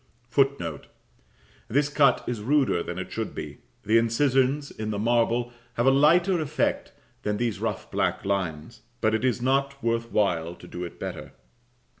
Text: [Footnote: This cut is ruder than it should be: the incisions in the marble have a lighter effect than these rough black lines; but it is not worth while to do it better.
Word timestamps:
[Footnote: 0.31 0.87
This 1.67 1.87
cut 1.87 2.23
is 2.25 2.41
ruder 2.41 2.81
than 2.81 2.97
it 2.97 3.11
should 3.11 3.35
be: 3.35 3.59
the 3.83 3.99
incisions 3.99 4.71
in 4.71 4.89
the 4.89 4.97
marble 4.97 5.53
have 5.75 5.85
a 5.85 5.91
lighter 5.91 6.41
effect 6.41 6.91
than 7.21 7.37
these 7.37 7.59
rough 7.61 7.91
black 7.91 8.25
lines; 8.25 8.81
but 8.99 9.13
it 9.13 9.23
is 9.23 9.43
not 9.43 9.83
worth 9.83 10.11
while 10.11 10.55
to 10.55 10.67
do 10.67 10.83
it 10.83 10.99
better. 10.99 11.33